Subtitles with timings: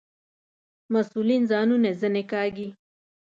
[0.93, 2.67] مسئولین ځانونه ځنې کاږي.